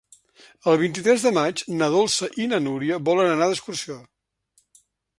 El 0.71 0.79
vint-i-tres 0.83 1.25
de 1.25 1.33
maig 1.35 1.63
na 1.83 1.91
Dolça 1.97 2.31
i 2.45 2.49
na 2.55 2.63
Núria 2.71 3.01
volen 3.13 3.33
anar 3.37 3.53
d'excursió. 3.53 4.03